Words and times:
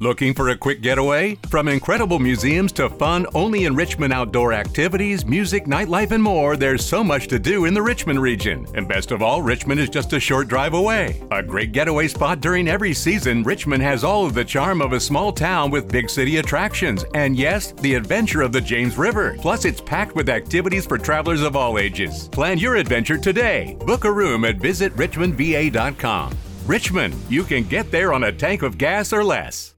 Looking 0.00 0.32
for 0.32 0.50
a 0.50 0.56
quick 0.56 0.80
getaway? 0.80 1.40
From 1.48 1.66
incredible 1.66 2.20
museums 2.20 2.70
to 2.74 2.88
fun, 2.88 3.26
only 3.34 3.64
in 3.64 3.74
Richmond 3.74 4.12
outdoor 4.12 4.52
activities, 4.52 5.26
music, 5.26 5.64
nightlife, 5.64 6.12
and 6.12 6.22
more, 6.22 6.56
there's 6.56 6.86
so 6.86 7.02
much 7.02 7.26
to 7.28 7.40
do 7.40 7.64
in 7.64 7.74
the 7.74 7.82
Richmond 7.82 8.22
region. 8.22 8.64
And 8.76 8.86
best 8.86 9.10
of 9.10 9.22
all, 9.22 9.42
Richmond 9.42 9.80
is 9.80 9.88
just 9.88 10.12
a 10.12 10.20
short 10.20 10.46
drive 10.46 10.74
away. 10.74 11.20
A 11.32 11.42
great 11.42 11.72
getaway 11.72 12.06
spot 12.06 12.40
during 12.40 12.68
every 12.68 12.94
season, 12.94 13.42
Richmond 13.42 13.82
has 13.82 14.04
all 14.04 14.24
of 14.24 14.34
the 14.34 14.44
charm 14.44 14.80
of 14.80 14.92
a 14.92 15.00
small 15.00 15.32
town 15.32 15.68
with 15.68 15.90
big 15.90 16.08
city 16.08 16.36
attractions. 16.36 17.04
And 17.14 17.36
yes, 17.36 17.72
the 17.72 17.94
adventure 17.94 18.42
of 18.42 18.52
the 18.52 18.60
James 18.60 18.96
River. 18.96 19.36
Plus, 19.40 19.64
it's 19.64 19.80
packed 19.80 20.14
with 20.14 20.28
activities 20.28 20.86
for 20.86 20.98
travelers 20.98 21.42
of 21.42 21.56
all 21.56 21.76
ages. 21.76 22.28
Plan 22.28 22.58
your 22.58 22.76
adventure 22.76 23.18
today. 23.18 23.76
Book 23.84 24.04
a 24.04 24.12
room 24.12 24.44
at 24.44 24.58
visitrichmondva.com. 24.58 26.38
Richmond, 26.66 27.14
you 27.28 27.42
can 27.42 27.64
get 27.64 27.90
there 27.90 28.12
on 28.12 28.22
a 28.22 28.32
tank 28.32 28.62
of 28.62 28.78
gas 28.78 29.12
or 29.12 29.24
less. 29.24 29.74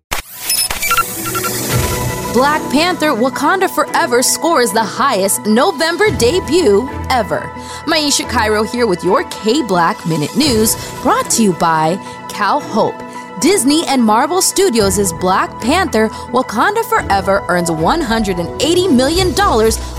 Black 2.32 2.62
Panther 2.70 3.08
Wakanda 3.08 3.68
Forever 3.68 4.22
scores 4.22 4.70
the 4.70 4.84
highest 4.84 5.46
November 5.46 6.16
debut 6.16 6.88
ever. 7.10 7.40
Maisha 7.86 8.28
Cairo 8.30 8.62
here 8.62 8.86
with 8.86 9.02
your 9.02 9.24
K 9.24 9.62
Black 9.62 10.06
Minute 10.06 10.36
News, 10.36 10.76
brought 11.02 11.28
to 11.30 11.42
you 11.42 11.52
by 11.54 11.96
CalHope. 12.40 12.98
Disney 13.42 13.86
and 13.86 14.02
Marvel 14.02 14.40
Studios' 14.40 15.12
Black 15.12 15.50
Panther 15.60 16.08
Wakanda 16.32 16.82
Forever 16.86 17.44
earns 17.48 17.68
$180 17.68 18.96
million 18.96 19.34